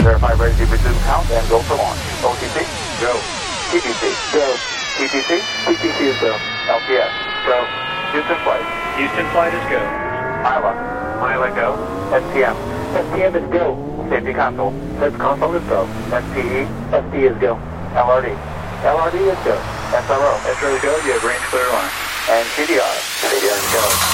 [0.00, 2.00] Verify ready to resume count and go for launch.
[2.24, 2.64] OTC,
[3.04, 3.12] go.
[3.68, 4.56] TTC, go.
[4.96, 6.32] TTC, TTC is go.
[6.72, 7.12] LPS,
[7.44, 7.60] go.
[8.12, 8.64] Houston flight.
[8.96, 9.76] Houston flight is go.
[10.40, 10.72] Iowa,
[11.20, 11.76] Iowa go.
[12.16, 12.56] SPM,
[12.96, 13.76] SPM is go.
[14.08, 15.84] Safety console, Safety console is go.
[16.08, 16.64] SPE,
[16.96, 17.56] SD is go.
[17.92, 18.32] LRD,
[18.80, 19.56] LRD is go.
[19.92, 20.96] SRO, SRO is go.
[21.04, 21.90] You have range clear line.
[22.30, 22.88] And CDR,
[23.20, 24.09] CDR is go.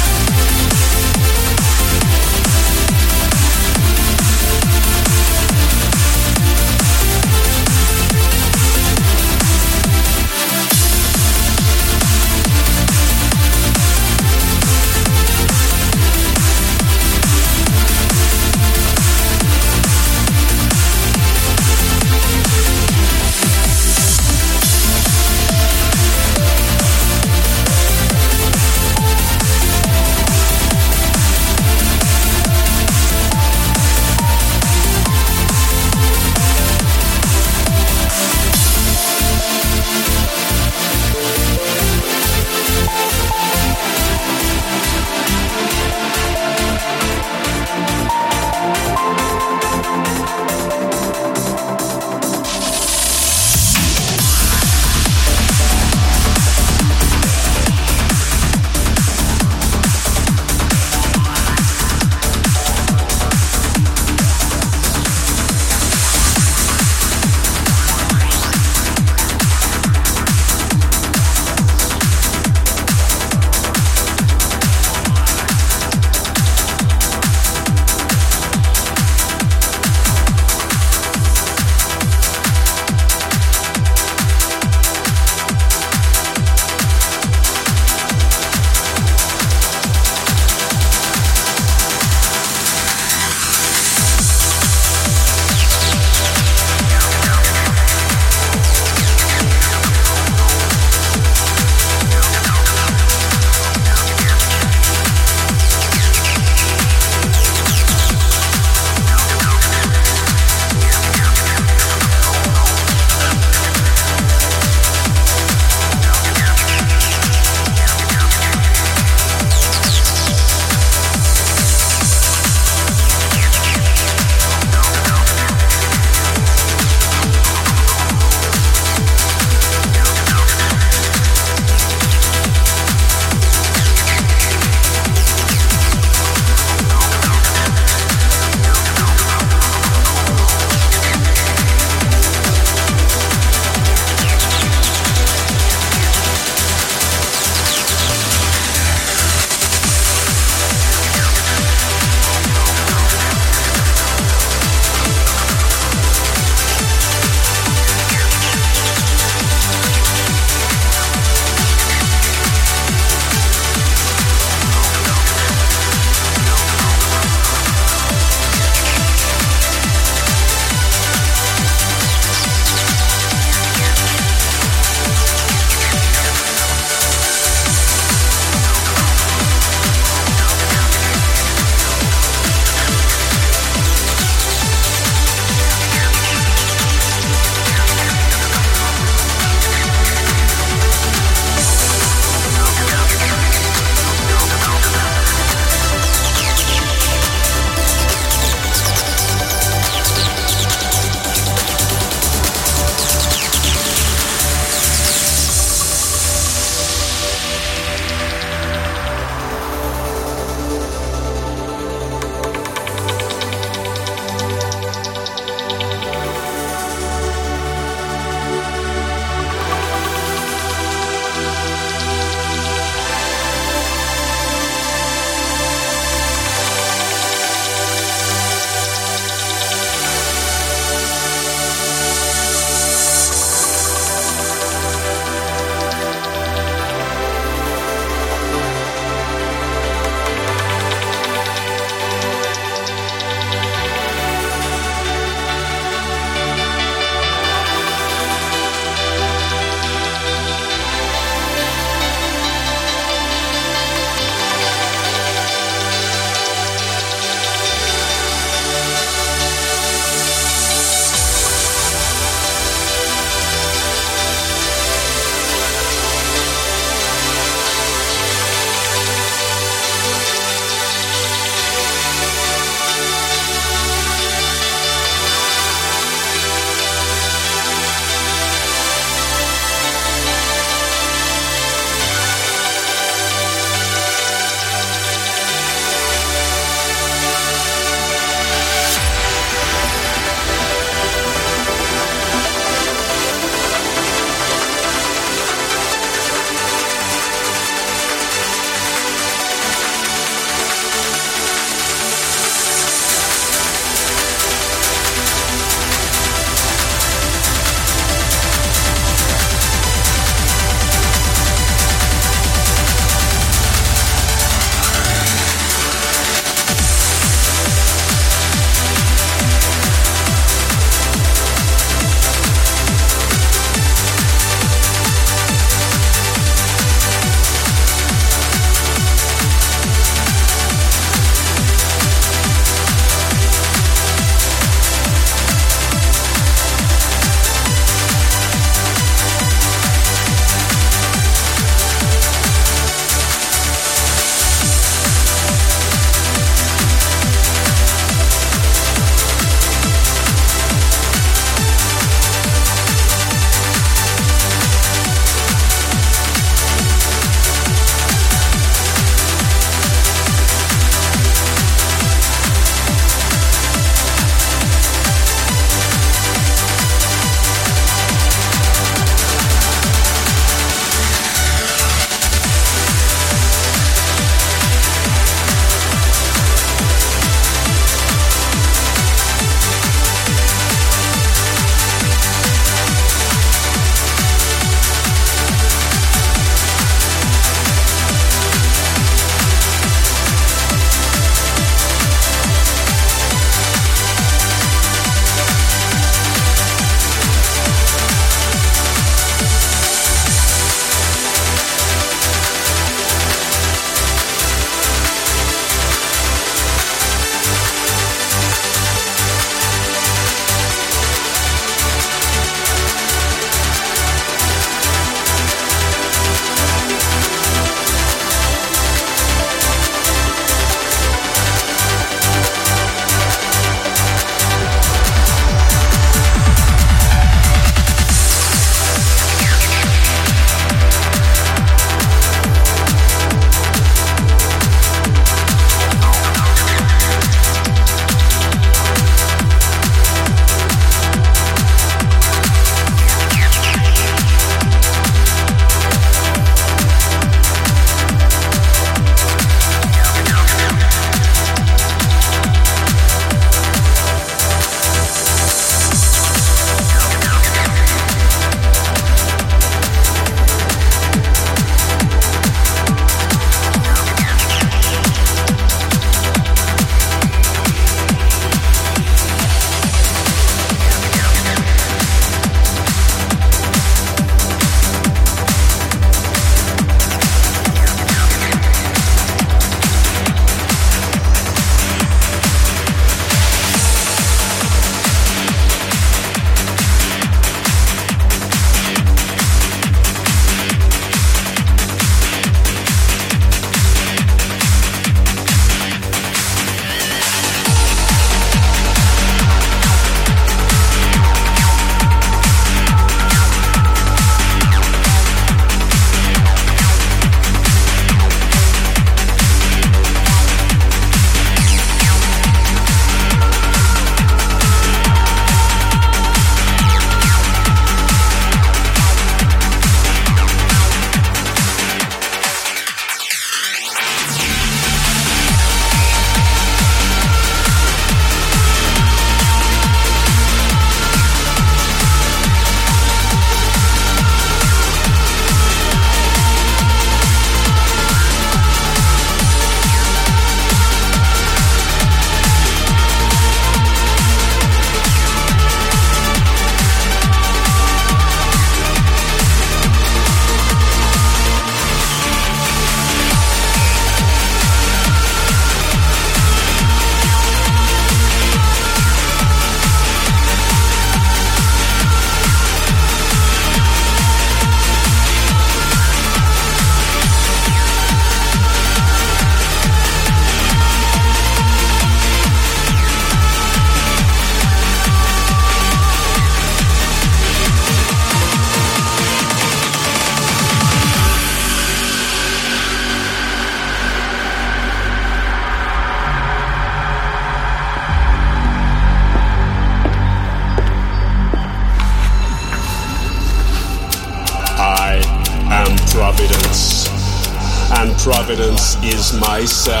[599.41, 600.00] Myself.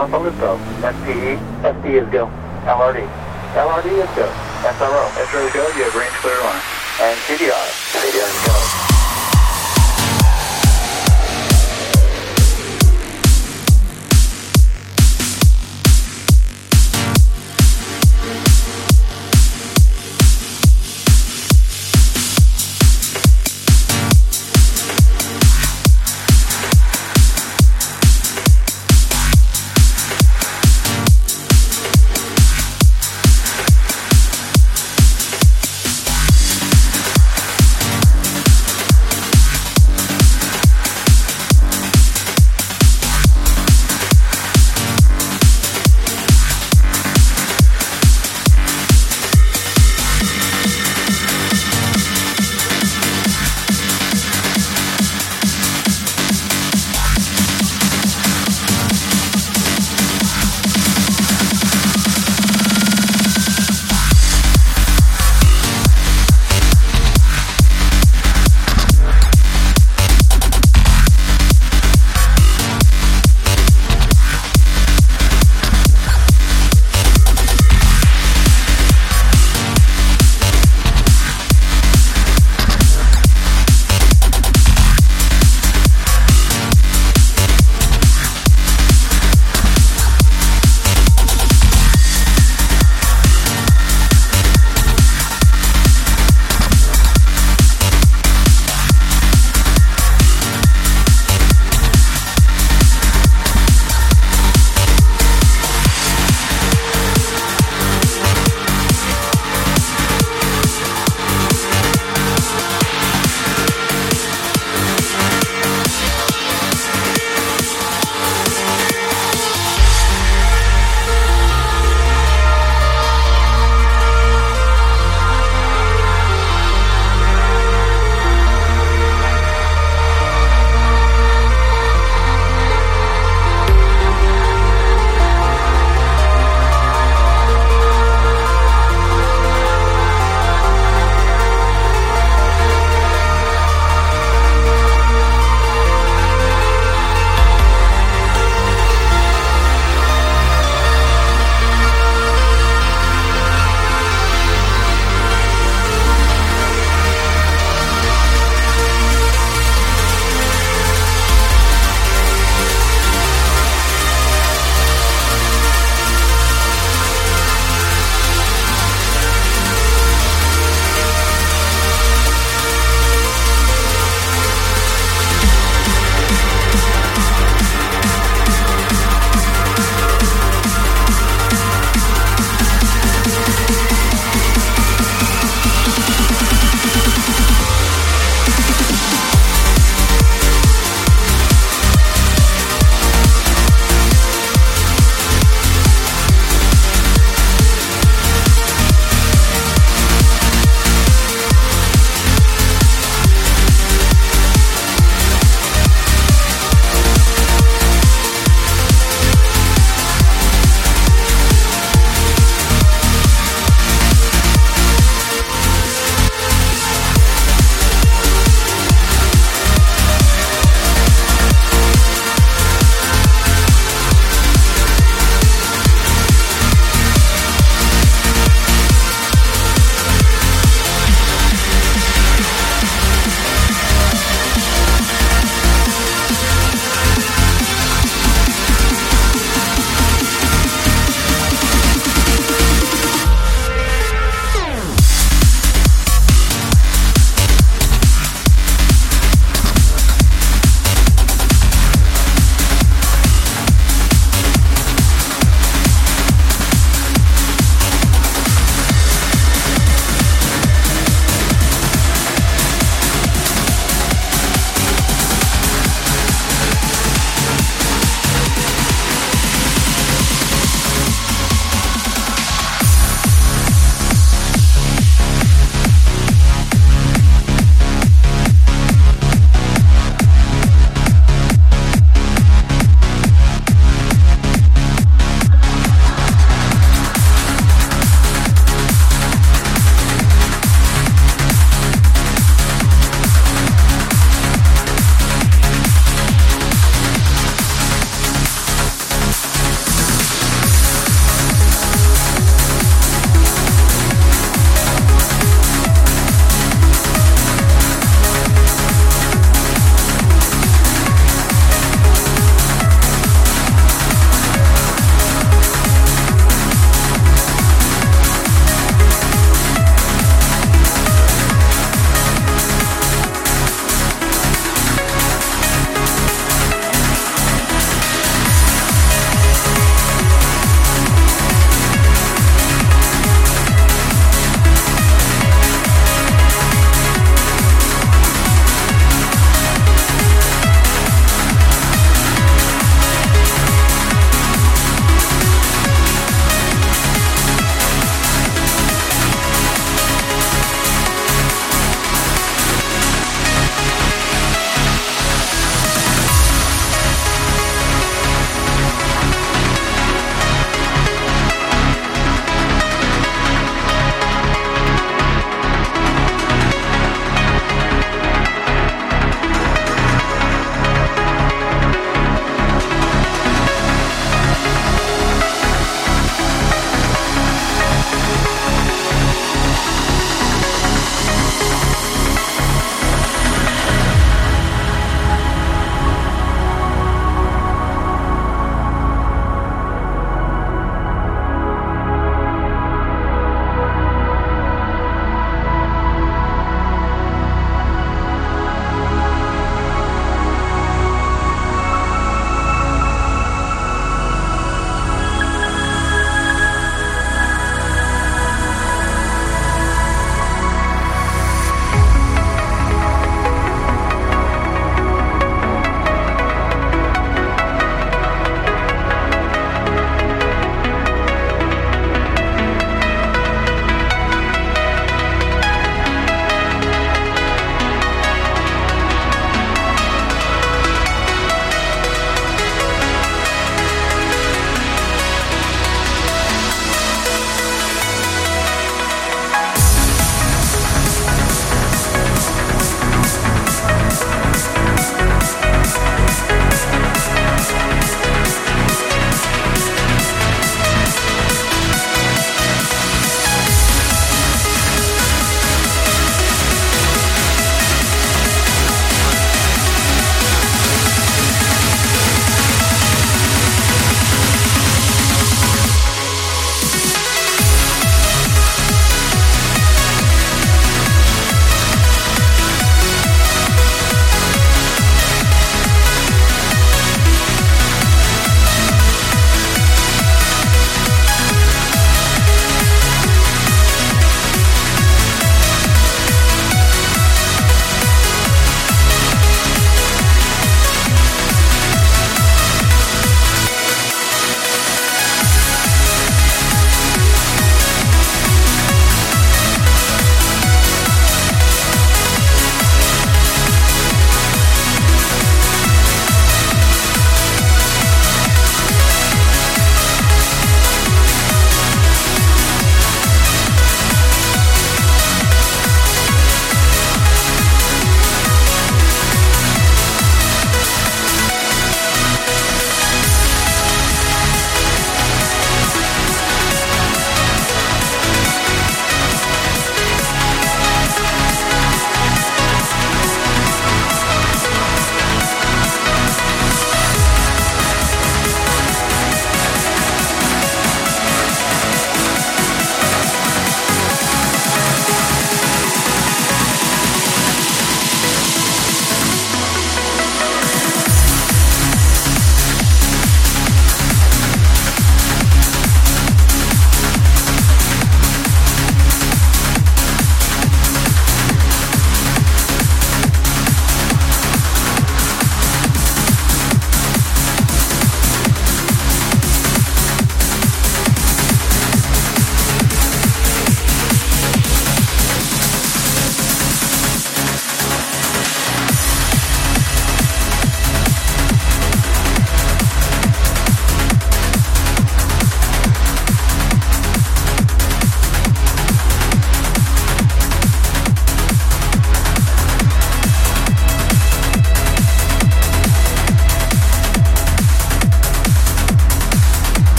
[0.00, 0.56] Is go.
[0.80, 2.24] SPE, SD is go.
[2.64, 3.04] LRD,
[3.52, 4.24] LRD is go.
[4.64, 5.60] SRO, SRO is go.
[5.76, 6.62] You have range clear line.
[7.02, 8.99] and CDR, CDR is go.